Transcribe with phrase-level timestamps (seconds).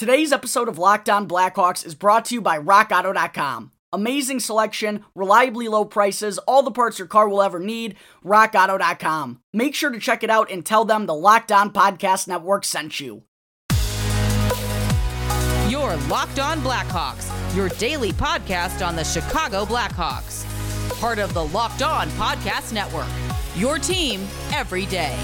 [0.00, 3.70] Today's episode of Locked On Blackhawks is brought to you by RockAuto.com.
[3.92, 7.96] Amazing selection, reliably low prices, all the parts your car will ever need.
[8.24, 9.42] RockAuto.com.
[9.52, 12.98] Make sure to check it out and tell them the Locked On Podcast Network sent
[12.98, 13.24] you.
[15.68, 20.46] Your Locked On Blackhawks, your daily podcast on the Chicago Blackhawks.
[20.98, 23.06] Part of the Locked On Podcast Network.
[23.54, 25.14] Your team every day.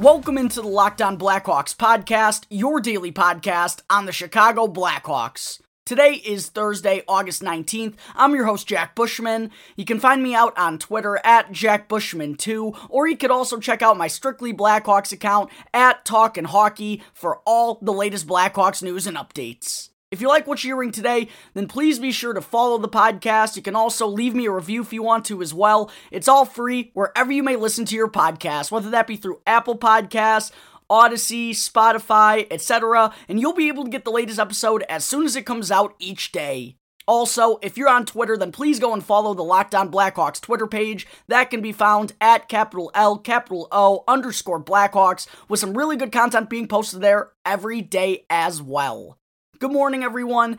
[0.00, 5.60] Welcome into the Locked On Blackhawks podcast, your daily podcast on the Chicago Blackhawks.
[5.86, 7.94] Today is Thursday, August 19th.
[8.16, 9.52] I'm your host, Jack Bushman.
[9.76, 13.96] You can find me out on Twitter at JackBushman2, or you could also check out
[13.96, 19.90] my Strictly Blackhawks account at Talkin' Hockey for all the latest Blackhawks news and updates.
[20.14, 23.56] If you like what you're hearing today, then please be sure to follow the podcast.
[23.56, 25.90] You can also leave me a review if you want to as well.
[26.12, 29.76] It's all free wherever you may listen to your podcast, whether that be through Apple
[29.76, 30.52] Podcasts,
[30.88, 33.12] Audacy, Spotify, etc.
[33.28, 35.96] And you'll be able to get the latest episode as soon as it comes out
[35.98, 36.76] each day.
[37.08, 40.68] Also, if you're on Twitter, then please go and follow the Locked On Blackhawks Twitter
[40.68, 41.08] page.
[41.26, 46.12] That can be found at capital L, capital O, underscore Blackhawks, with some really good
[46.12, 49.18] content being posted there every day as well.
[49.64, 50.58] Good morning, everyone.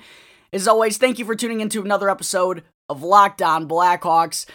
[0.52, 4.48] As always, thank you for tuning into another episode of Locked On Blackhawks.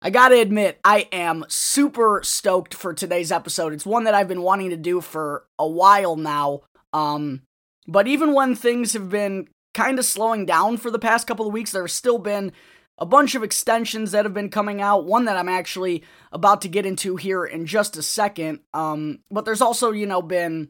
[0.00, 3.72] I gotta admit, I am super stoked for today's episode.
[3.72, 6.60] It's one that I've been wanting to do for a while now.
[6.92, 7.42] Um,
[7.88, 11.52] but even when things have been kind of slowing down for the past couple of
[11.52, 12.52] weeks, there's still been
[12.98, 15.04] a bunch of extensions that have been coming out.
[15.04, 18.60] One that I'm actually about to get into here in just a second.
[18.72, 20.68] Um, but there's also, you know, been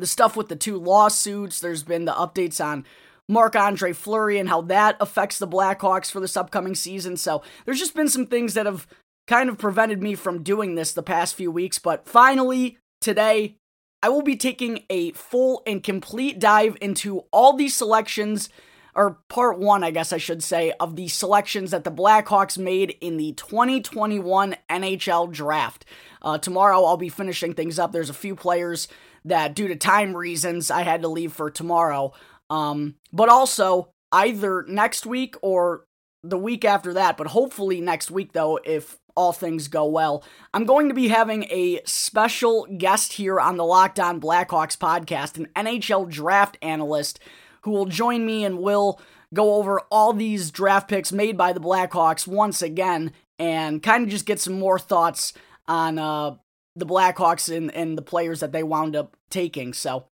[0.00, 1.60] the stuff with the two lawsuits.
[1.60, 2.84] There's been the updates on
[3.28, 7.16] Marc Andre Fleury and how that affects the Blackhawks for this upcoming season.
[7.16, 8.86] So there's just been some things that have
[9.28, 11.78] kind of prevented me from doing this the past few weeks.
[11.78, 13.56] But finally, today,
[14.02, 18.48] I will be taking a full and complete dive into all these selections,
[18.94, 22.96] or part one, I guess I should say, of the selections that the Blackhawks made
[23.00, 25.84] in the 2021 NHL draft.
[26.22, 27.92] Uh, tomorrow, I'll be finishing things up.
[27.92, 28.88] There's a few players
[29.24, 32.12] that, due to time reasons, I had to leave for tomorrow.
[32.48, 35.84] Um, but also, either next week or
[36.22, 40.64] the week after that, but hopefully next week, though, if all things go well, I'm
[40.64, 45.48] going to be having a special guest here on the Locked On Blackhawks podcast, an
[45.56, 47.20] NHL draft analyst
[47.62, 49.00] who will join me and will
[49.32, 54.10] go over all these draft picks made by the Blackhawks once again and kind of
[54.10, 55.32] just get some more thoughts
[55.68, 56.34] on uh,
[56.80, 59.72] the Blackhawks and, and the players that they wound up taking.
[59.72, 60.06] So,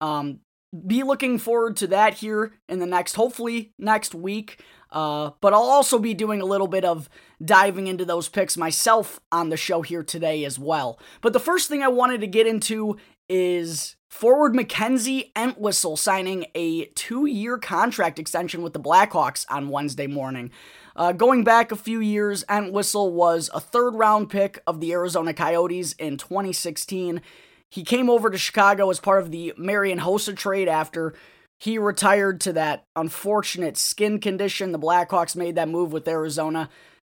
[0.00, 0.40] um,
[0.86, 4.62] be looking forward to that here in the next, hopefully next week.
[4.90, 7.08] Uh, but I'll also be doing a little bit of
[7.44, 10.98] diving into those picks myself on the show here today as well.
[11.20, 12.96] But the first thing I wanted to get into
[13.28, 20.06] is forward Mackenzie Entwistle signing a two year contract extension with the Blackhawks on Wednesday
[20.06, 20.50] morning.
[20.94, 25.32] Uh, going back a few years, Entwistle was a third round pick of the Arizona
[25.32, 27.22] Coyotes in 2016.
[27.70, 31.14] He came over to Chicago as part of the Marian Hossa trade after
[31.58, 34.72] he retired to that unfortunate skin condition.
[34.72, 36.68] The Blackhawks made that move with Arizona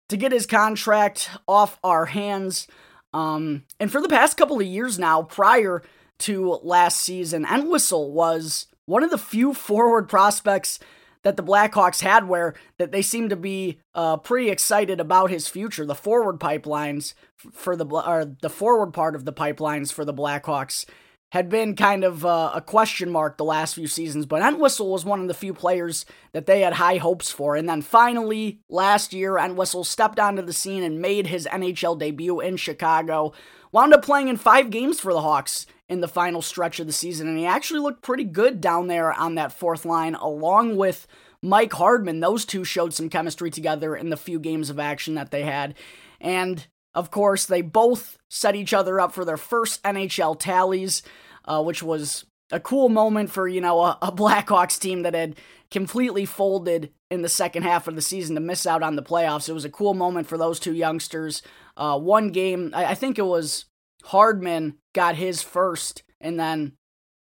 [0.09, 2.67] to get his contract off our hands.
[3.13, 5.81] Um, and for the past couple of years now, prior
[6.19, 10.79] to last season, Entwistle was one of the few forward prospects
[11.23, 15.47] that the Blackhawks had where that they seem to be uh, pretty excited about his
[15.47, 15.85] future.
[15.85, 17.13] The forward pipelines
[17.51, 20.85] for the or the forward part of the pipelines for the Blackhawks
[21.31, 25.05] had been kind of uh, a question mark the last few seasons, but Entwistle was
[25.05, 27.55] one of the few players that they had high hopes for.
[27.55, 32.41] And then finally, last year, Entwistle stepped onto the scene and made his NHL debut
[32.41, 33.31] in Chicago.
[33.71, 36.93] Wound up playing in five games for the Hawks in the final stretch of the
[36.93, 41.07] season, and he actually looked pretty good down there on that fourth line, along with
[41.41, 42.19] Mike Hardman.
[42.19, 45.75] Those two showed some chemistry together in the few games of action that they had.
[46.19, 51.01] And of course, they both set each other up for their first NHL tallies,
[51.45, 55.35] uh, which was a cool moment for, you know, a, a Blackhawks team that had
[55.69, 59.47] completely folded in the second half of the season to miss out on the playoffs.
[59.47, 61.41] It was a cool moment for those two youngsters.
[61.77, 63.65] Uh, one game, I, I think it was
[64.05, 66.73] Hardman got his first, and then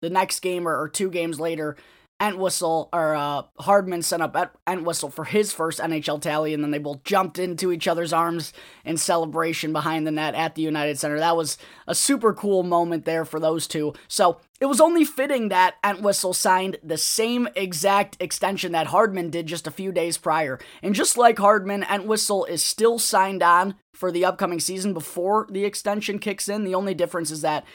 [0.02, 1.78] the next game or, or two games later,
[2.22, 6.78] Entwistle or uh, Hardman sent up Entwistle for his first NHL tally, and then they
[6.78, 8.54] both jumped into each other's arms
[8.86, 11.20] in celebration behind the net at the United Center.
[11.20, 11.58] That was
[11.88, 13.94] a super cool moment there for those two.
[14.08, 19.48] So it was only fitting that Entwistle signed the same exact extension that Hardman did
[19.48, 20.58] just a few days prior.
[20.82, 25.66] And just like Hardman, Entwistle is still signed on for the upcoming season before the
[25.66, 26.64] extension kicks in.
[26.64, 27.66] The only difference is that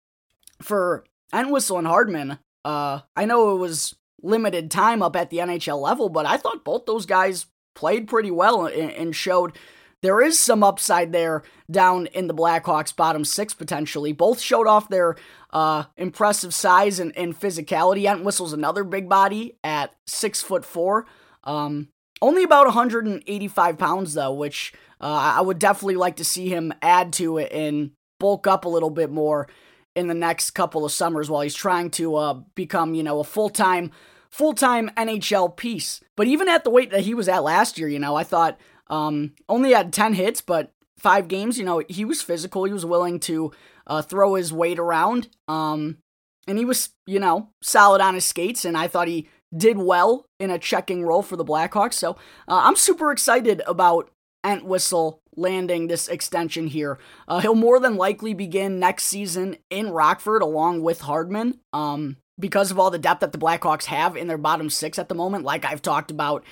[0.62, 5.80] for Entwistle and Hardman, uh, I know it was limited time up at the NHL
[5.82, 9.54] level, but I thought both those guys played pretty well and showed
[10.02, 14.12] there is some upside there down in the Blackhawks bottom six potentially.
[14.12, 15.16] Both showed off their
[15.52, 18.06] uh, impressive size and, and physicality.
[18.06, 21.06] Entwistle's another big body at six foot four.
[21.46, 21.88] Um,
[22.22, 27.14] only about 185 pounds though, which uh, I would definitely like to see him add
[27.14, 29.48] to it and bulk up a little bit more
[29.96, 33.24] in the next couple of summers while he's trying to uh, become, you know, a
[33.24, 33.92] full time
[34.34, 36.02] full time NHL piece.
[36.18, 38.60] But even at the weight that he was at last year, you know, I thought
[38.88, 42.64] um, only had 10 hits, but five games, you know, he was physical.
[42.64, 43.52] He was willing to
[43.86, 45.30] uh, throw his weight around.
[45.48, 46.00] Um,
[46.48, 48.66] and he was, you know, solid on his skates.
[48.66, 51.94] And I thought he did well in a checking role for the Blackhawks.
[51.94, 52.14] So
[52.48, 54.10] uh, I'm super excited about
[54.44, 56.98] Entwistle landing this extension here.
[57.28, 61.60] Uh, he'll more than likely begin next season in Rockford along with Hardman.
[61.72, 65.08] Um, because of all the depth that the Blackhawks have in their bottom six at
[65.08, 66.44] the moment, like I've talked about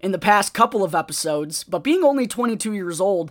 [0.00, 1.62] in the past couple of episodes.
[1.62, 3.30] But being only 22 years old,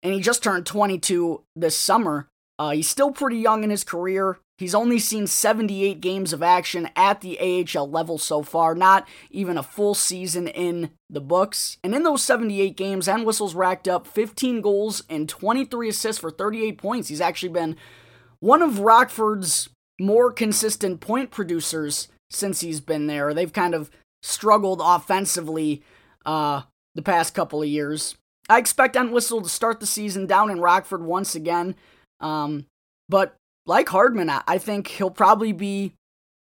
[0.00, 2.28] and he just turned 22 this summer,
[2.60, 4.38] uh, he's still pretty young in his career.
[4.58, 9.58] He's only seen 78 games of action at the AHL level so far, not even
[9.58, 11.78] a full season in the books.
[11.82, 16.78] And in those 78 games, Entwistle's racked up 15 goals and 23 assists for 38
[16.78, 17.08] points.
[17.08, 17.74] He's actually been
[18.38, 19.68] one of Rockford's
[20.00, 23.34] more consistent point producers since he's been there.
[23.34, 23.90] They've kind of
[24.22, 25.82] struggled offensively
[26.24, 26.62] uh,
[26.94, 28.16] the past couple of years.
[28.48, 31.76] I expect Entwistle to start the season down in Rockford once again.
[32.18, 32.66] Um,
[33.08, 33.36] but
[33.66, 35.92] like Hardman, I think he'll probably be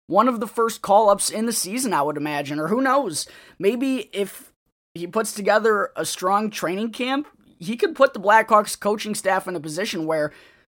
[0.08, 2.60] one of the first call ups in the season, I would imagine.
[2.60, 3.28] Or who knows?
[3.60, 4.52] Maybe if
[4.94, 7.28] he puts together a strong training camp,
[7.60, 10.32] he could put the Blackhawks coaching staff in a position where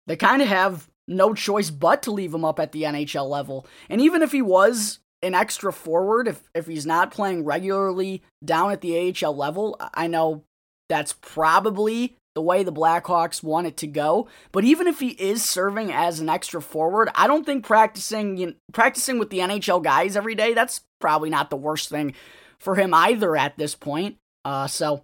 [0.06, 3.66] they kind of have no choice but to leave him up at the NHL level.
[3.88, 8.70] And even if he was an extra forward, if, if he's not playing regularly down
[8.70, 10.44] at the AHL level, I know
[10.88, 14.28] that's probably the way the Blackhawks want it to go.
[14.52, 18.46] But even if he is serving as an extra forward, I don't think practicing you
[18.46, 22.14] know, practicing with the NHL guys every day, that's probably not the worst thing
[22.58, 24.16] for him either at this point.
[24.44, 25.02] Uh, so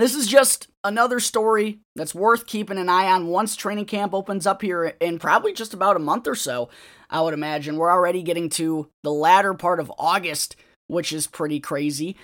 [0.00, 4.46] this is just another story that's worth keeping an eye on once training camp opens
[4.46, 6.68] up here in probably just about a month or so,
[7.10, 7.76] I would imagine.
[7.76, 10.56] We're already getting to the latter part of August,
[10.86, 12.16] which is pretty crazy.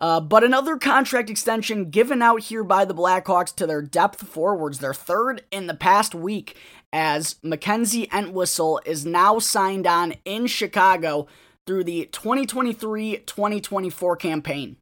[0.00, 4.78] Uh, but another contract extension given out here by the Blackhawks to their depth forwards,
[4.78, 6.56] their third in the past week,
[6.92, 11.26] as Mackenzie Entwistle is now signed on in Chicago
[11.66, 14.76] through the 2023 2024 campaign.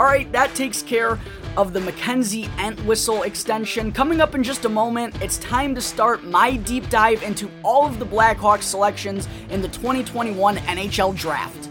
[0.00, 1.20] All right, that takes care
[1.58, 3.92] of the Mackenzie Entwistle extension.
[3.92, 7.84] Coming up in just a moment, it's time to start my deep dive into all
[7.84, 11.68] of the Blackhawks selections in the 2021 NHL Draft.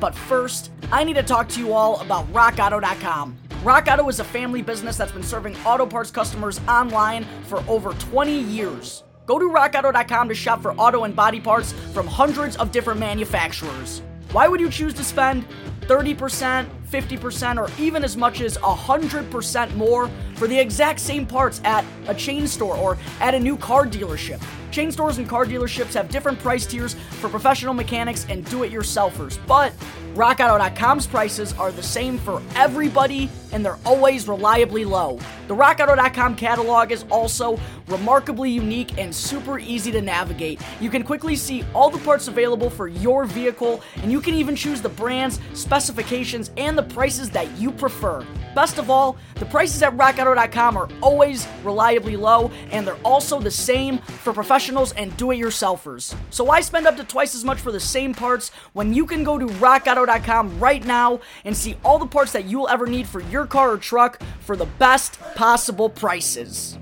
[0.00, 3.36] But first, I need to talk to you all about RockAuto.com.
[3.62, 8.40] RockAuto is a family business that's been serving auto parts customers online for over 20
[8.40, 9.04] years.
[9.26, 14.00] Go to rockauto.com to shop for auto and body parts from hundreds of different manufacturers.
[14.32, 15.44] Why would you choose to spend
[15.82, 21.84] 30%, 50%, or even as much as 100% more for the exact same parts at
[22.08, 24.42] a chain store or at a new car dealership.
[24.70, 28.72] Chain stores and car dealerships have different price tiers for professional mechanics and do it
[28.72, 29.72] yourselfers, but
[30.14, 35.18] RockAuto.com's prices are the same for everybody and they're always reliably low.
[35.48, 40.60] The RockAuto.com catalog is also remarkably unique and super easy to navigate.
[40.80, 44.54] You can quickly see all the parts available for your vehicle and you can even
[44.54, 48.24] choose the brands, specifications, and the prices that you prefer.
[48.54, 53.50] Best of all, the prices at RockAuto.com are always reliably low and they're also the
[53.50, 56.14] same for professionals and do it yourselfers.
[56.30, 59.22] So why spend up to twice as much for the same parts when you can
[59.22, 60.60] go to RockAuto.com?
[60.60, 63.78] right now and see all the parts that you'll ever need for your car or
[63.78, 66.78] truck for the best possible prices.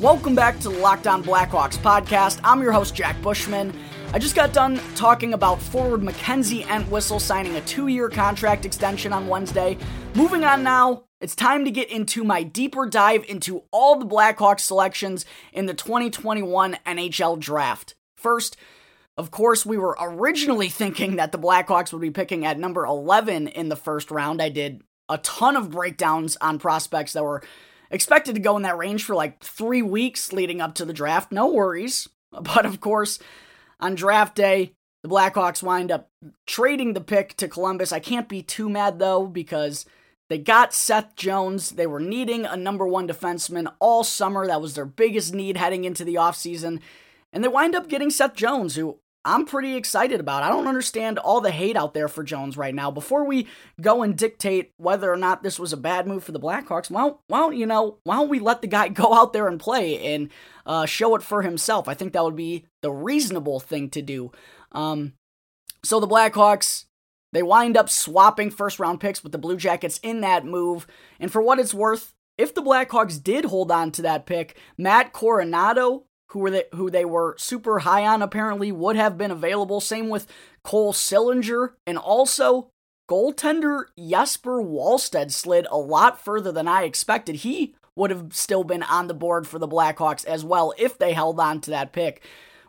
[0.00, 2.38] Welcome back to the Locked On Blackhawks podcast.
[2.44, 3.76] I'm your host, Jack Bushman.
[4.12, 9.12] I just got done talking about forward Mackenzie Entwistle signing a two year contract extension
[9.12, 9.76] on Wednesday.
[10.14, 14.60] Moving on now, it's time to get into my deeper dive into all the Blackhawks
[14.60, 17.96] selections in the 2021 NHL draft.
[18.16, 18.56] First,
[19.16, 23.48] of course, we were originally thinking that the Blackhawks would be picking at number 11
[23.48, 24.40] in the first round.
[24.40, 27.42] I did a ton of breakdowns on prospects that were
[27.90, 31.32] expected to go in that range for like three weeks leading up to the draft.
[31.32, 32.08] No worries.
[32.30, 33.18] But of course,
[33.80, 36.10] on draft day, the Blackhawks wind up
[36.46, 37.90] trading the pick to Columbus.
[37.90, 39.86] I can't be too mad though, because
[40.28, 41.70] they got Seth Jones.
[41.70, 44.46] They were needing a number one defenseman all summer.
[44.46, 46.80] That was their biggest need heading into the offseason.
[47.32, 50.42] And they wind up getting Seth Jones, who I'm pretty excited about.
[50.42, 52.90] I don't understand all the hate out there for Jones right now.
[52.90, 53.46] Before we
[53.78, 57.22] go and dictate whether or not this was a bad move for the Blackhawks, well,
[57.28, 60.30] well, you know, why don't we let the guy go out there and play and
[60.64, 61.88] uh, show it for himself?
[61.88, 64.32] I think that would be the reasonable thing to do.
[64.72, 65.12] Um,
[65.84, 66.86] so the Blackhawks,
[67.34, 70.86] they wind up swapping first round picks with the Blue Jackets in that move.
[71.20, 75.12] And for what it's worth, if the Blackhawks did hold on to that pick, Matt
[75.12, 79.80] Coronato who were they, who they were super high on apparently would have been available.
[79.80, 80.26] Same with
[80.62, 82.70] Cole Sillinger and also
[83.10, 87.36] goaltender Jesper Wallstedt slid a lot further than I expected.
[87.36, 91.14] He would have still been on the board for the Blackhawks as well if they
[91.14, 92.22] held on to that pick,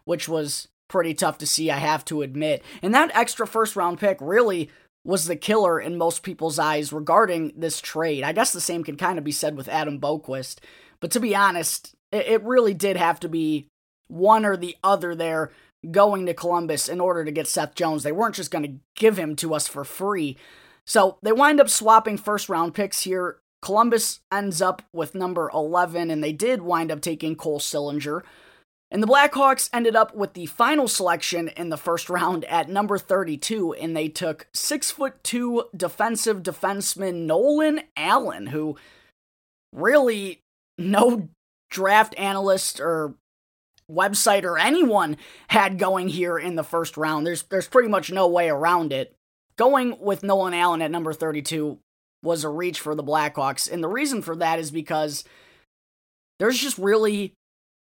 [0.05, 2.63] which was pretty tough to see, I have to admit.
[2.81, 4.69] And that extra first round pick really
[5.05, 8.23] was the killer in most people's eyes regarding this trade.
[8.23, 10.59] I guess the same can kind of be said with Adam Boqvist.
[10.99, 13.67] But to be honest, it really did have to be
[14.07, 15.51] one or the other there
[15.89, 18.03] going to Columbus in order to get Seth Jones.
[18.03, 20.37] They weren't just going to give him to us for free.
[20.85, 23.37] So they wind up swapping first round picks here.
[23.61, 28.23] Columbus ends up with number 11, and they did wind up taking Cole Sillinger.
[28.91, 32.97] And the Blackhawks ended up with the final selection in the first round at number
[32.97, 38.77] 32, and they took six foot two defensive defenseman Nolan Allen, who
[39.71, 40.41] really
[40.77, 41.29] no
[41.69, 43.15] draft analyst or
[43.89, 45.17] website or anyone
[45.49, 47.25] had going here in the first round.
[47.25, 49.15] There's there's pretty much no way around it.
[49.57, 51.79] Going with Nolan Allen at number 32
[52.23, 55.23] was a reach for the Blackhawks, and the reason for that is because
[56.39, 57.33] there's just really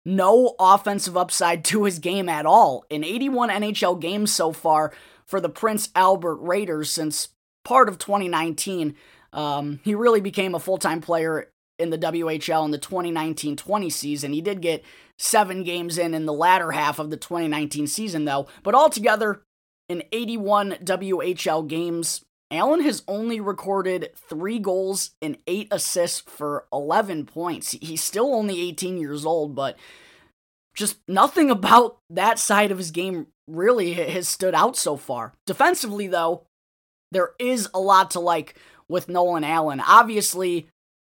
[0.06, 2.86] no offensive upside to his game at all.
[2.90, 4.92] In 81 NHL games so far
[5.26, 7.30] for the Prince Albert Raiders since
[7.64, 8.96] part of 2019,
[9.34, 11.50] um, he really became a full time player
[11.82, 14.34] in the WHL in the 2019 20 season.
[14.34, 14.84] He did get
[15.18, 18.48] seven games in in the latter half of the 2019 season, though.
[18.64, 19.44] But altogether,
[19.90, 27.26] in 81 WHL games, Allen has only recorded three goals and eight assists for 11
[27.26, 27.72] points.
[27.72, 29.78] He's still only 18 years old, but
[30.74, 35.34] just nothing about that side of his game really has stood out so far.
[35.46, 36.46] Defensively, though,
[37.12, 38.56] there is a lot to like
[38.88, 39.82] with Nolan Allen.
[39.82, 40.68] Obviously,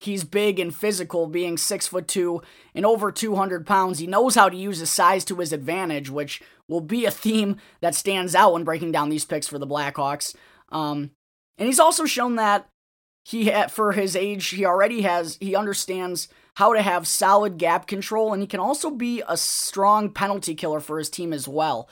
[0.06, 2.42] He's big and physical, being six foot two
[2.74, 4.00] and over 200 pounds.
[4.00, 7.58] He knows how to use his size to his advantage, which will be a theme
[7.82, 10.36] that stands out when breaking down these picks for the Blackhawks.
[10.70, 11.12] Um,
[11.58, 12.68] and he's also shown that
[13.24, 18.32] he, for his age, he already has, he understands how to have solid gap control,
[18.34, 21.90] and he can also be a strong penalty killer for his team as well.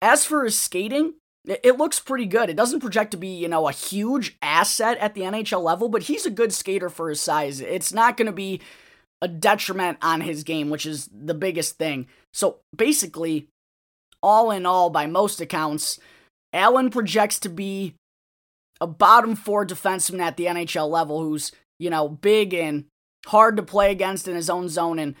[0.00, 2.50] As for his skating, it looks pretty good.
[2.50, 6.04] It doesn't project to be, you know, a huge asset at the NHL level, but
[6.04, 7.60] he's a good skater for his size.
[7.60, 8.60] It's not going to be
[9.20, 12.06] a detriment on his game, which is the biggest thing.
[12.32, 13.48] So basically,
[14.22, 15.98] all in all, by most accounts,
[16.52, 17.94] Allen projects to be
[18.80, 22.84] a bottom four defenseman at the NHL level who's, you know, big and
[23.26, 25.14] hard to play against in his own zone and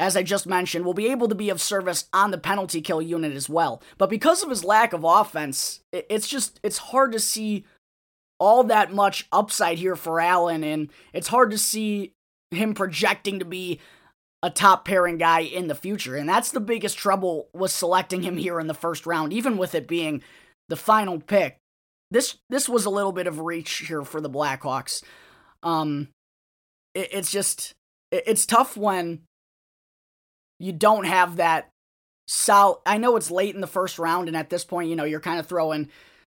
[0.00, 3.02] as I just mentioned, will be able to be of service on the penalty kill
[3.02, 3.82] unit as well.
[3.98, 7.66] But because of his lack of offense, it's just it's hard to see
[8.38, 12.14] all that much upside here for Allen, and it's hard to see
[12.50, 13.78] him projecting to be
[14.42, 16.16] a top pairing guy in the future.
[16.16, 19.74] And that's the biggest trouble was selecting him here in the first round, even with
[19.74, 20.22] it being
[20.70, 21.58] the final pick.
[22.10, 25.02] This this was a little bit of reach here for the Blackhawks.
[25.62, 26.08] Um,
[26.94, 27.74] it, it's just
[28.10, 29.20] it, it's tough when
[30.60, 31.70] you don't have that
[32.28, 32.78] solid.
[32.86, 35.18] I know it's late in the first round, and at this point, you know, you're
[35.18, 35.88] kind of throwing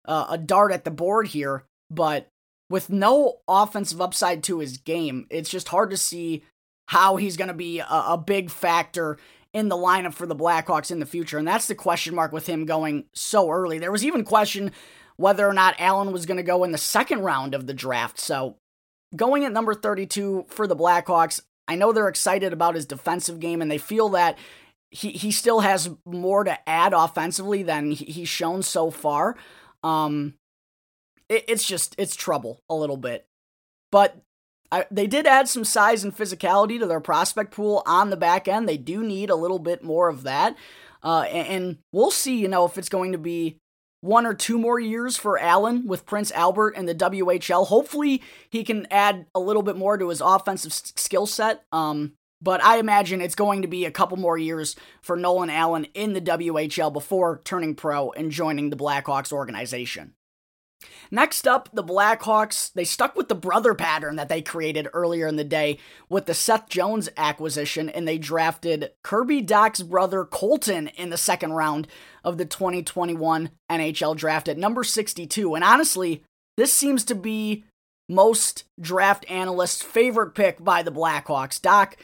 [0.05, 2.29] uh, a dart at the board here, but
[2.69, 6.43] with no offensive upside to his game, it's just hard to see
[6.89, 9.19] how he's going to be a, a big factor
[9.53, 11.39] in the lineup for the Blackhawks in the future.
[11.39, 13.79] And that's the question mark with him going so early.
[13.79, 14.73] There was even question
[15.17, 18.19] whether or not Allen was going to go in the second round of the draft.
[18.19, 18.57] So
[19.15, 23.61] going at number 32 for the Blackhawks, I know they're excited about his defensive game
[23.61, 24.39] and they feel that
[24.91, 29.37] he, he still has more to add offensively than he's shown so far.
[29.83, 30.35] Um,
[31.29, 33.27] it, it's just, it's trouble a little bit.
[33.91, 34.17] But
[34.71, 38.49] I, they did add some size and physicality to their prospect pool on the back
[38.49, 38.69] end.
[38.69, 40.57] They do need a little bit more of that.
[41.03, 43.59] Uh, and, and we'll see, you know, if it's going to be
[44.01, 47.67] one or two more years for Allen with Prince Albert and the WHL.
[47.67, 51.65] Hopefully, he can add a little bit more to his offensive skill set.
[51.73, 55.87] Um, but I imagine it's going to be a couple more years for Nolan Allen
[55.95, 60.15] in the WHL before turning pro and joining the Blackhawks organization.
[61.11, 65.37] Next up, the Blackhawks, they stuck with the brother pattern that they created earlier in
[65.37, 65.79] the day
[66.09, 71.53] with the Seth Jones acquisition, and they drafted Kirby Dach's brother Colton in the second
[71.53, 71.89] round
[72.25, 75.55] of the 2021 NHL draft at number 62.
[75.55, 76.23] And honestly,
[76.57, 77.65] this seems to be
[78.09, 81.61] most draft analysts' favorite pick by the Blackhawks.
[81.61, 81.95] Dach,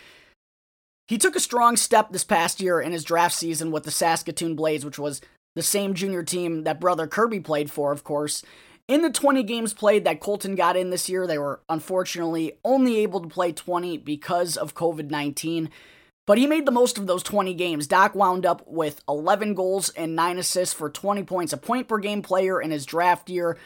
[1.09, 4.57] he took a strong step this past year in his draft season with the Saskatoon
[4.57, 5.21] Blades, which was
[5.55, 8.43] the same junior team that brother Kirby played for, of course.
[8.89, 12.99] In the 20 games played that Colton got in this year, they were unfortunately only
[12.99, 15.71] able to play 20 because of COVID 19.
[16.27, 17.89] But he made the most of those 20 games.
[17.89, 21.99] Dach wound up with 11 goals and 9 assists for 20 points, a point per
[21.99, 23.59] game player in his draft year.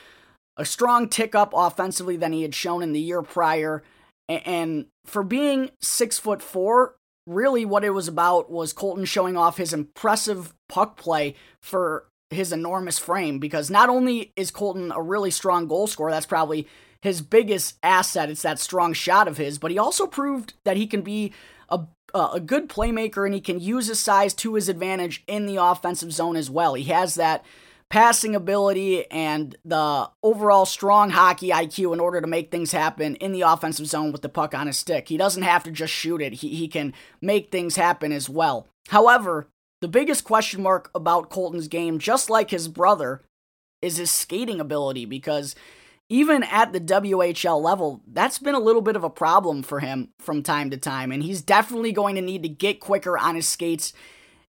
[0.57, 3.83] A strong tick up offensively than he had shown in the year prior.
[4.29, 9.57] And for being six foot four, really what it was about was Colton showing off
[9.57, 15.31] his impressive puck play for his enormous frame because not only is Colton a really
[15.31, 16.67] strong goal scorer, that's probably
[17.03, 20.87] his biggest asset, it's that strong shot of his, but he also proved that he
[20.87, 21.33] can be
[21.69, 21.81] a
[22.15, 26.13] a good playmaker and he can use his size to his advantage in the offensive
[26.13, 26.75] zone as well.
[26.75, 27.45] He has that
[27.89, 33.33] passing ability and the overall strong hockey IQ in order to make things happen in
[33.33, 35.09] the offensive zone with the puck on his stick.
[35.09, 38.67] He doesn't have to just shoot it, he, he can make things happen as well.
[38.89, 39.49] However,
[39.81, 43.23] the biggest question mark about Colton's game, just like his brother,
[43.83, 45.55] is his skating ability because
[46.09, 50.11] even at the WHL level, that's been a little bit of a problem for him
[50.19, 51.11] from time to time.
[51.13, 53.93] And he's definitely going to need to get quicker on his skates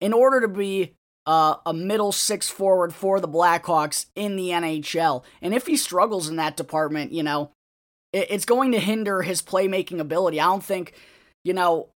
[0.00, 0.94] in order to be
[1.26, 5.24] uh, a middle six forward for the Blackhawks in the NHL.
[5.40, 7.50] And if he struggles in that department, you know,
[8.12, 10.40] it, it's going to hinder his playmaking ability.
[10.40, 10.94] I don't think,
[11.44, 11.88] you know,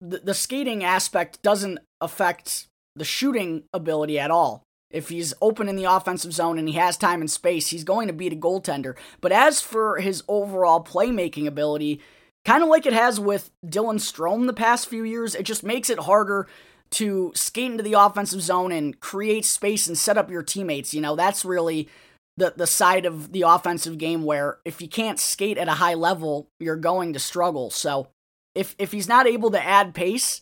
[0.00, 4.62] the, the skating aspect doesn't affect the shooting ability at all.
[4.90, 8.08] If he's open in the offensive zone and he has time and space, he's going
[8.08, 8.96] to beat a goaltender.
[9.20, 12.00] But as for his overall playmaking ability,
[12.44, 15.90] kind of like it has with Dylan Strome the past few years, it just makes
[15.90, 16.48] it harder
[16.92, 20.92] to skate into the offensive zone and create space and set up your teammates.
[20.92, 21.88] You know, that's really
[22.36, 25.94] the the side of the offensive game where if you can't skate at a high
[25.94, 27.70] level, you're going to struggle.
[27.70, 28.08] So
[28.54, 30.40] if if he's not able to add pace,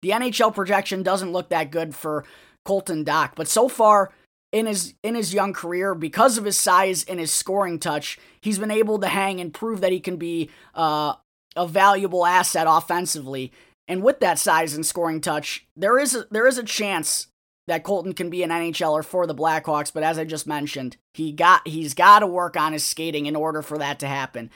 [0.00, 2.24] the NHL projection doesn't look that good for
[2.64, 3.32] Colton Dach.
[3.34, 4.12] But so far
[4.52, 8.58] in his in his young career, because of his size and his scoring touch, he's
[8.58, 11.14] been able to hang and prove that he can be uh,
[11.56, 13.52] a valuable asset offensively.
[13.88, 17.26] And with that size and scoring touch, there is a, there is a chance
[17.68, 19.92] that Colton can be an NHLer for the Blackhawks.
[19.92, 23.36] But as I just mentioned, he got he's got to work on his skating in
[23.36, 24.50] order for that to happen.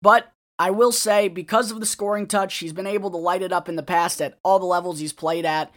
[0.00, 3.52] But I will say, because of the scoring touch, he's been able to light it
[3.52, 5.72] up in the past at all the levels he's played at.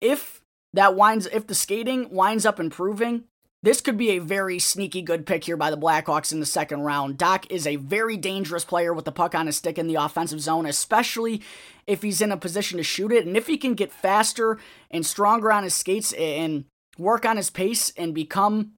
[0.00, 3.24] If that winds, if the skating winds up improving,
[3.62, 6.80] this could be a very sneaky good pick here by the Blackhawks in the second
[6.80, 7.16] round.
[7.16, 10.40] Dach is a very dangerous player with the puck on his stick in the offensive
[10.40, 11.42] zone, especially
[11.86, 13.24] if he's in a position to shoot it.
[13.24, 14.58] And if he can get faster
[14.90, 16.64] and stronger on his skates and
[16.98, 18.72] work on his pace and become,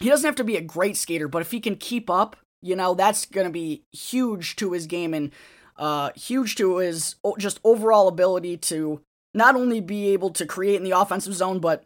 [0.00, 2.76] he doesn't have to be a great skater, but if he can keep up, you
[2.76, 5.32] know, that's going to be huge to his game and
[5.78, 9.00] uh, huge to his just overall ability to
[9.32, 11.84] not only be able to create in the offensive zone, but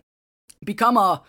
[0.65, 1.23] become a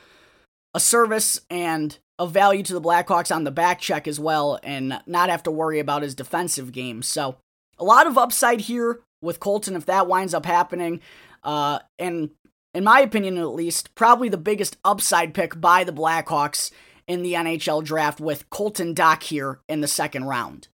[0.73, 5.01] a service and a value to the Blackhawks on the back check as well, and
[5.05, 7.01] not have to worry about his defensive game.
[7.01, 7.37] So,
[7.77, 10.99] a lot of upside here with Colton if that winds up happening.
[11.43, 12.29] Uh, and
[12.73, 16.71] in my opinion, at least, probably the biggest upside pick by the Blackhawks
[17.07, 20.67] in the NHL draft with Colton Dach here in the second round.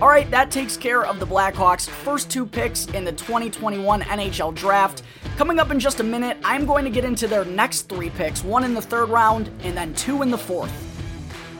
[0.00, 4.54] All right, that takes care of the Blackhawks' first two picks in the 2021 NHL
[4.54, 5.02] draft.
[5.36, 8.44] Coming up in just a minute, I'm going to get into their next three picks
[8.44, 10.72] one in the third round and then two in the fourth.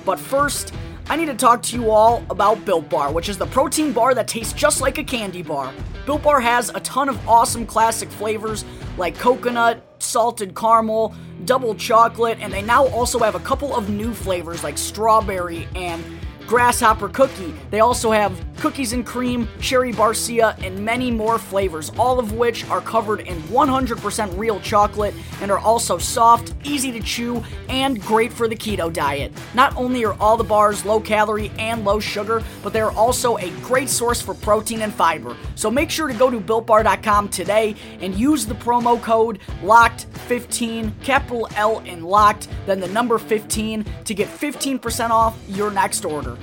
[0.04, 0.72] But first,
[1.08, 4.14] I need to talk to you all about Built Bar, which is the protein bar
[4.14, 5.74] that tastes just like a candy bar.
[6.06, 8.64] Built Bar has a ton of awesome classic flavors
[8.96, 11.12] like coconut, salted caramel,
[11.44, 16.04] double chocolate, and they now also have a couple of new flavors like strawberry and
[16.48, 17.54] grasshopper cookie.
[17.70, 22.68] They also have cookies and cream, cherry barcia, and many more flavors, all of which
[22.68, 28.32] are covered in 100% real chocolate and are also soft, easy to chew, and great
[28.32, 29.32] for the keto diet.
[29.54, 33.36] Not only are all the bars low calorie and low sugar, but they are also
[33.38, 35.36] a great source for protein and fiber.
[35.54, 41.48] So make sure to go to builtbar.com today and use the promo code LOCKED15, capital
[41.56, 46.36] L in LOCKED, then the number 15 to get 15% off your next order.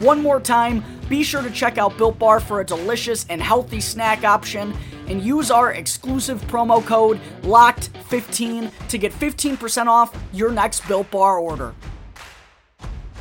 [0.00, 3.82] One more time, be sure to check out Built Bar for a delicious and healthy
[3.82, 4.74] snack option
[5.08, 11.38] and use our exclusive promo code LOCKED15 to get 15% off your next Built Bar
[11.38, 11.74] order.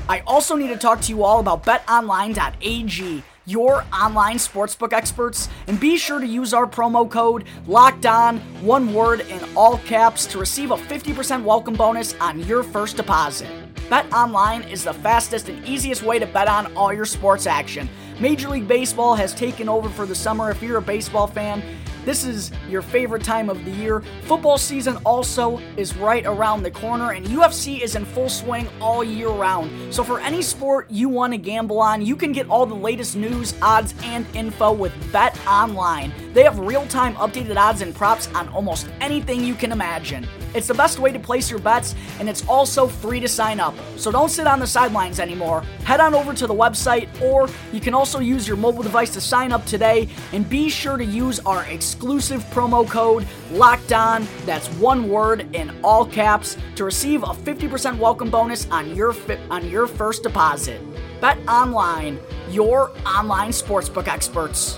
[0.07, 5.79] I also need to talk to you all about betonline.ag your online sportsbook experts, and
[5.79, 10.37] be sure to use our promo code locked on, one word in all caps, to
[10.37, 13.49] receive a 50% welcome bonus on your first deposit.
[13.89, 17.89] Bet online is the fastest and easiest way to bet on all your sports action.
[18.19, 20.51] Major League Baseball has taken over for the summer.
[20.51, 21.63] If you're a baseball fan,
[22.05, 24.03] this is your favorite time of the year.
[24.23, 29.03] Football season also is right around the corner, and UFC is in full swing all
[29.03, 29.93] year round.
[29.93, 33.15] So, for any sport you want to gamble on, you can get all the latest
[33.15, 36.13] news, odds, and info with Bet Online.
[36.33, 40.27] They have real time updated odds and props on almost anything you can imagine.
[40.53, 43.75] It's the best way to place your bets, and it's also free to sign up.
[43.97, 45.61] So don't sit on the sidelines anymore.
[45.83, 49.21] Head on over to the website, or you can also use your mobile device to
[49.21, 50.07] sign up today.
[50.33, 54.27] And be sure to use our exclusive promo code Locked On.
[54.45, 59.39] That's one word in all caps to receive a 50% welcome bonus on your fi-
[59.49, 60.81] on your first deposit.
[61.21, 64.77] Bet online, your online sportsbook experts.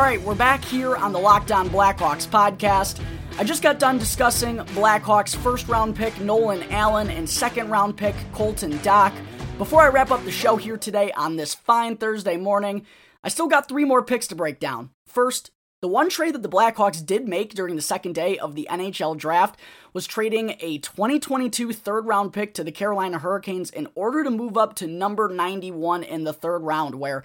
[0.00, 3.04] All right, we're back here on the Locked On Blackhawks podcast.
[3.38, 8.14] I just got done discussing Blackhawks first round pick Nolan Allen and second round pick
[8.32, 9.12] Colton Dach.
[9.58, 12.86] Before I wrap up the show here today on this fine Thursday morning,
[13.22, 14.88] I still got three more picks to break down.
[15.06, 15.50] First,
[15.82, 19.18] the one trade that the Blackhawks did make during the second day of the NHL
[19.18, 19.60] draft
[19.92, 24.56] was trading a 2022 third round pick to the Carolina Hurricanes in order to move
[24.56, 27.22] up to number 91 in the third round, where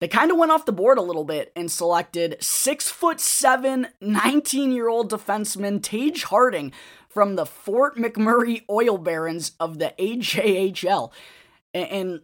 [0.00, 3.88] they kind of went off the board a little bit and selected six foot seven,
[4.00, 6.72] 19 year old defenseman Taige Harding
[7.08, 11.12] from the Fort McMurray Oil Barons of the AJHL.
[11.72, 12.20] And,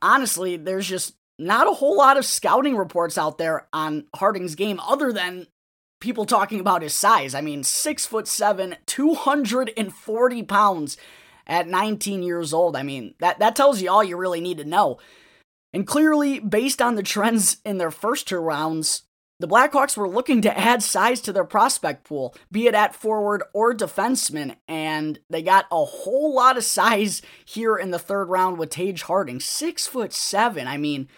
[0.00, 4.80] honestly, there's just not a whole lot of scouting reports out there on Harding's game
[4.80, 5.46] other than
[6.00, 7.34] people talking about his size.
[7.34, 10.96] I mean, six foot seven, 240 pounds
[11.46, 12.76] at 19 years old.
[12.76, 14.98] I mean, that, that tells you all you really need to know.
[15.72, 19.02] And clearly, based on the trends in their first two rounds,
[19.40, 23.44] the Blackhawks were looking to add size to their prospect pool, be it at forward
[23.52, 28.58] or defenseman, and they got a whole lot of size here in the third round
[28.58, 30.66] with Taige Harding, six foot seven.
[30.66, 31.08] I mean,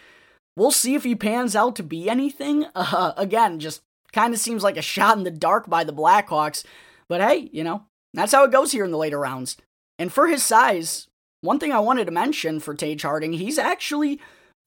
[0.55, 2.65] we'll see if he pans out to be anything.
[2.75, 3.81] Uh, again, just
[4.13, 6.63] kind of seems like a shot in the dark by the Blackhawks,
[7.07, 9.57] but hey, you know that's how it goes here in the later rounds.
[9.97, 11.07] And for his size,
[11.41, 14.19] one thing I wanted to mention for Taige Harding, he's actually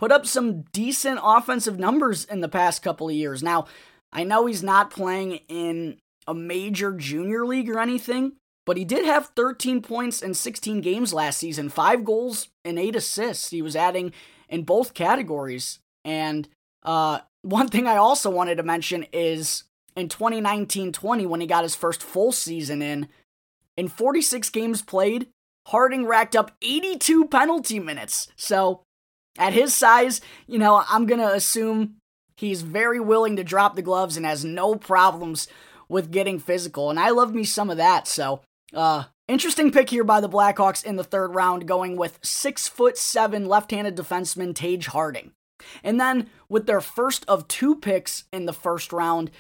[0.05, 3.43] put up some decent offensive numbers in the past couple of years.
[3.43, 3.65] Now,
[4.13, 8.33] I know he's not playing in a major junior league or anything,
[8.67, 12.95] but he did have 13 points in 16 games last season, five goals and eight
[12.95, 13.49] assists.
[13.49, 14.13] He was adding
[14.51, 15.79] in both categories.
[16.05, 16.51] And
[16.83, 19.65] uh, one thing I also wanted to mention is
[19.97, 23.09] in 2019 20, when he got his first full season in,
[23.79, 25.29] in 46 games played,
[25.69, 28.29] Harding racked up 82 penalty minutes.
[28.37, 28.84] So
[29.39, 31.97] at his size, you know, I'm going to assume
[32.37, 35.49] he's very willing to drop the gloves and has no problems
[35.89, 36.91] with getting physical.
[36.91, 38.09] And I love me some of that.
[38.09, 38.41] So
[38.73, 42.97] uh, interesting pick here by the Blackhawks in the third round, going with six foot
[42.97, 45.33] seven left-handed defenseman Taige Harding.
[45.83, 49.31] And then with their first of two picks in the first round,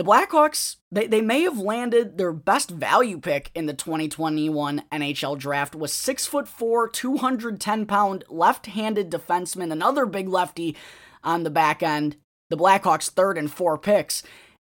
[0.00, 5.38] the Blackhawks, they, they may have landed their best value pick in the 2021 NHL
[5.38, 10.74] draft was six foot four, 210 pound left-handed defenseman, another big lefty
[11.22, 12.16] on the back end.
[12.48, 14.22] The Blackhawks third and four picks.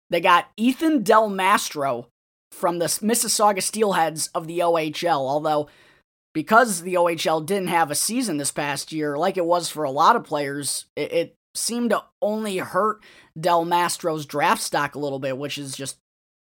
[0.09, 2.07] They got Ethan Del Mastro
[2.51, 5.69] from the Mississauga Steelheads of the OHL, although
[6.33, 9.91] because the OHL didn't have a season this past year, like it was for a
[9.91, 13.03] lot of players, it, it seemed to only hurt
[13.39, 15.97] Del Mastro's draft stock a little bit, which is just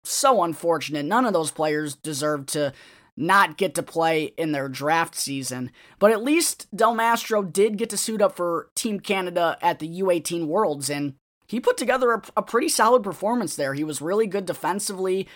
[0.03, 1.05] so unfortunate.
[1.05, 2.73] None of those players deserve to
[3.17, 5.71] not get to play in their draft season.
[5.99, 10.01] But at least Del Mastro did get to suit up for Team Canada at the
[10.01, 11.15] U18 Worlds, and
[11.47, 13.73] he put together a, a pretty solid performance there.
[13.73, 15.27] He was really good defensively,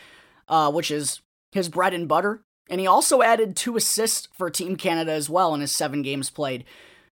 [0.48, 2.42] uh, which is his bread and butter.
[2.70, 6.30] And he also added two assists for Team Canada as well in his seven games
[6.30, 6.64] played.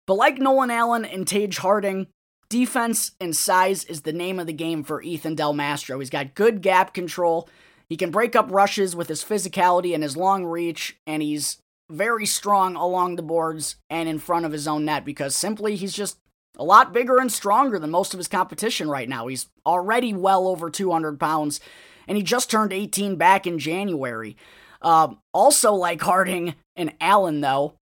[0.08, 2.08] But like Nolan Allen and Taige Harding,
[2.56, 6.00] defense and size is the name of the game for Ethan Del Mastro.
[6.00, 7.50] He's got good gap control.
[7.90, 11.58] He can break up rushes with his physicality and his long reach, and he's
[11.90, 15.92] very strong along the boards and in front of his own net because simply he's
[15.92, 16.18] just
[16.58, 19.28] a lot bigger and stronger than most of his competition right now.
[19.28, 21.60] He's already well over 200 pounds,
[22.08, 24.38] and he just turned 18 back in January.
[24.82, 27.74] Uh, also, like Harding and Allen, though,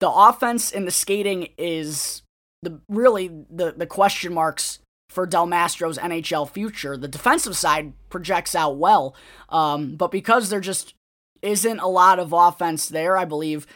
[0.00, 2.22] the offense and the skating is
[2.62, 6.96] the really the, the question marks for Del Mastro's NHL future.
[6.96, 9.14] The defensive side projects out well,
[9.48, 10.94] um, but because there just
[11.40, 13.66] isn't a lot of offense there, I believe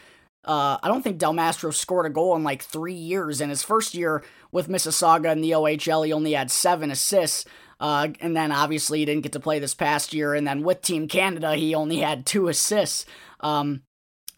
[0.45, 3.41] uh, I don't think Del Mastro scored a goal in like three years.
[3.41, 7.45] In his first year with Mississauga in the OHL, he only had seven assists.
[7.79, 10.35] Uh, and then obviously he didn't get to play this past year.
[10.35, 13.07] And then with Team Canada, he only had two assists.
[13.41, 13.83] Um,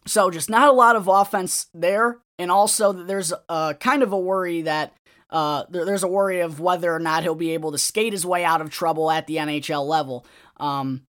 [0.07, 2.19] so just not a lot of offense there.
[2.37, 4.93] And also, there's a kind of a worry that
[5.29, 8.25] uh, there, there's a worry of whether or not he'll be able to skate his
[8.25, 10.25] way out of trouble at the NHL level.
[10.57, 11.03] Um,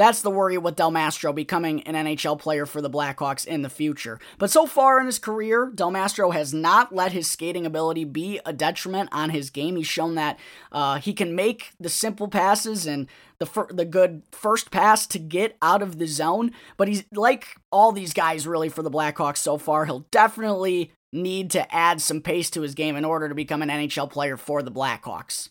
[0.00, 3.68] that's the worry with Del Mastro becoming an NHL player for the Blackhawks in the
[3.68, 4.18] future.
[4.38, 8.40] But so far in his career, Del Mastro has not let his skating ability be
[8.46, 9.76] a detriment on his game.
[9.76, 10.38] He's shown that
[10.72, 13.08] uh, he can make the simple passes and
[13.40, 16.52] the fir- the good first pass to get out of the zone.
[16.78, 19.84] But he's like all these guys really for the Blackhawks so far.
[19.84, 23.68] He'll definitely need to add some pace to his game in order to become an
[23.68, 25.50] NHL player for the Blackhawks.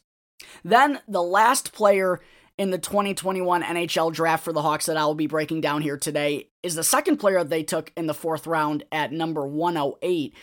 [0.63, 2.19] Then the last player
[2.59, 5.95] in the 2021 NHL draft for the Hawks that I will be breaking down here
[5.95, 10.35] today is the second player they took in the fourth round at number 108,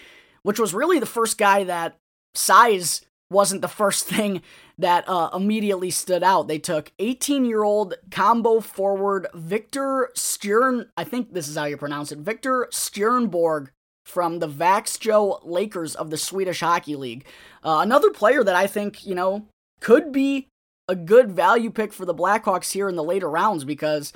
[0.43, 1.99] which was really the first guy that
[2.35, 4.41] size wasn't the first thing
[4.79, 6.49] that uh, immediately stood out.
[6.49, 11.77] They took 18 year old combo forward Victor Stjern, I think this is how you
[11.77, 13.69] pronounce it, Victor Stjernborg
[14.07, 17.27] from the Växjö Lakers of the Swedish Hockey League.
[17.63, 19.45] Uh, another player that I think, you know,
[19.81, 20.49] could be
[20.89, 24.13] a good value pick for the Blackhawks here in the later rounds because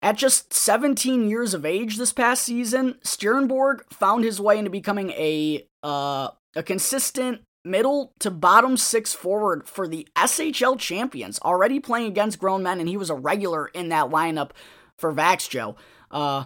[0.00, 5.10] at just 17 years of age this past season, Stjernborg found his way into becoming
[5.10, 12.06] a uh, a consistent middle to bottom six forward for the SHL champions, already playing
[12.06, 14.50] against grown men, and he was a regular in that lineup
[14.98, 15.76] for Växjö.
[16.10, 16.44] Uh,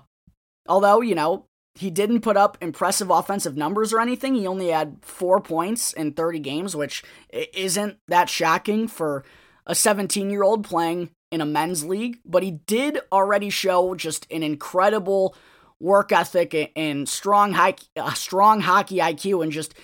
[0.66, 4.34] although, you know, he didn't put up impressive offensive numbers or anything.
[4.34, 9.24] He only had four points in 30 games, which isn't that shocking for
[9.66, 14.26] a 17 year old playing in a men's league, but he did already show just
[14.30, 15.34] an incredible
[15.80, 19.74] work ethic and strong high, uh, strong hockey IQ, and just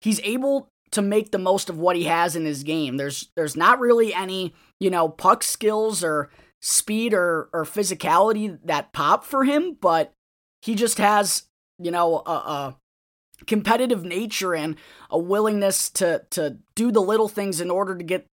[0.00, 2.96] he's able to make the most of what he has in his game.
[2.96, 8.92] There's there's not really any you know puck skills or speed or or physicality that
[8.92, 10.12] pop for him, but
[10.62, 11.44] he just has
[11.78, 12.76] you know a, a
[13.46, 14.76] competitive nature and
[15.10, 18.26] a willingness to to do the little things in order to get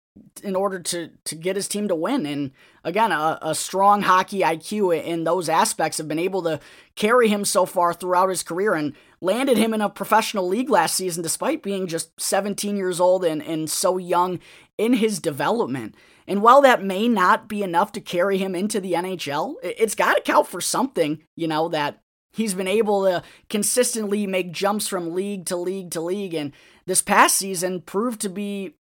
[0.43, 2.25] in order to to get his team to win.
[2.25, 2.53] And
[2.85, 6.61] again, a, a, strong hockey IQ in those aspects have been able to
[6.95, 10.95] carry him so far throughout his career and landed him in a professional league last
[10.95, 14.39] season, despite being just 17 years old and, and so young
[14.79, 15.97] in his development.
[16.27, 20.15] And while that may not be enough to carry him into the NHL, it's got
[20.15, 25.13] to count for something, you know, that he's been able to consistently make jumps from
[25.13, 26.35] league to league to league.
[26.35, 26.53] And
[26.87, 28.77] this past season proved to be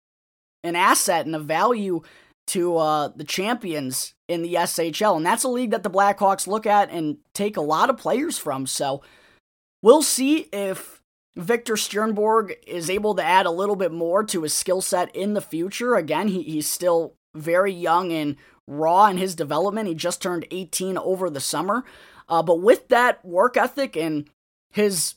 [0.65, 2.03] an asset and a value
[2.49, 5.17] to uh, the champions in the SHL.
[5.17, 8.39] And that's a league that the Blackhawks look at and take a lot of players
[8.39, 8.67] from.
[8.67, 9.03] So
[9.83, 11.01] we'll see if
[11.37, 15.35] Victor Stjernborg is able to add a little bit more to his skill set in
[15.35, 15.95] the future.
[15.95, 19.89] Again, he, he's still very young and raw in his development.
[19.89, 21.85] He just turned 18 over the summer.
[22.29, 24.29] Uh, but with that work ethic and
[24.73, 25.15] his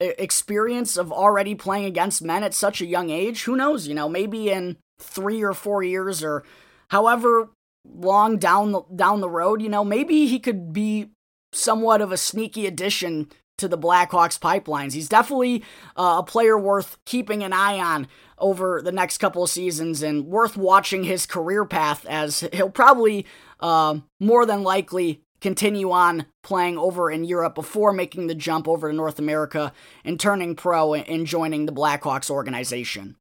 [0.00, 3.86] experience of already playing against men at such a young age, who knows?
[3.88, 6.44] You know, maybe in three or four years or
[6.88, 7.50] however
[7.84, 11.10] long down the, down the road, you know, maybe he could be
[11.52, 13.28] somewhat of a sneaky addition
[13.58, 14.92] to the Blackhawks pipelines.
[14.92, 15.62] He's definitely
[15.96, 18.06] uh, a player worth keeping an eye on
[18.38, 23.24] over the next couple of seasons and worth watching his career path as he'll probably
[23.60, 28.90] uh, more than likely continue on playing over in Europe before making the jump over
[28.90, 29.72] to North America
[30.04, 33.16] and turning pro and joining the Blackhawks organization.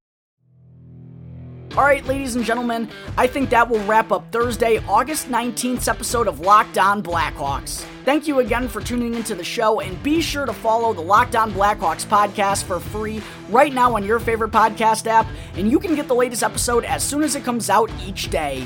[1.77, 6.29] All right, ladies and gentlemen, I think that will wrap up Thursday, August 19th episode
[6.29, 7.83] of Locked On Blackhawks.
[8.05, 11.35] Thank you again for tuning into the show, and be sure to follow the Locked
[11.35, 15.95] On Blackhawks podcast for free right now on your favorite podcast app, and you can
[15.95, 18.65] get the latest episode as soon as it comes out each day.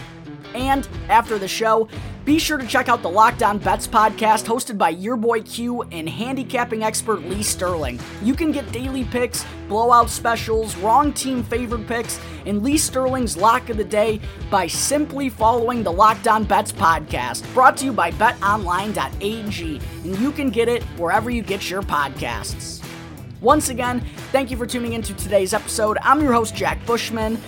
[0.53, 1.87] And after the show,
[2.25, 5.83] be sure to check out the Locked On Bets podcast hosted by your boy Q
[5.91, 7.99] and handicapping expert Lee Sterling.
[8.21, 13.69] You can get daily picks, blowout specials, wrong team favorite picks, and Lee Sterling's lock
[13.69, 14.19] of the day
[14.51, 19.81] by simply following the Locked On Bets podcast, brought to you by betonline.ag.
[20.03, 22.85] And you can get it wherever you get your podcasts.
[23.41, 25.97] Once again, thank you for tuning into today's episode.
[26.01, 27.41] I'm your host, Jack Bushman.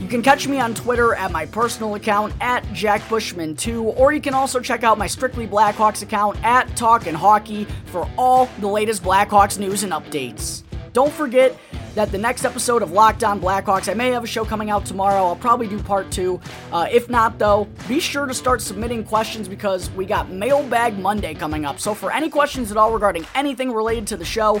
[0.00, 4.34] You can catch me on Twitter at my personal account at JackBushman2, or you can
[4.34, 9.58] also check out my Strictly Blackhawks account at Talkin' Hockey for all the latest Blackhawks
[9.58, 10.62] news and updates.
[10.92, 11.56] Don't forget
[11.94, 14.84] that the next episode of Locked On Blackhawks, I may have a show coming out
[14.84, 15.26] tomorrow.
[15.26, 16.40] I'll probably do part two.
[16.72, 21.34] Uh, if not, though, be sure to start submitting questions because we got Mailbag Monday
[21.34, 21.78] coming up.
[21.78, 24.60] So for any questions at all regarding anything related to the show,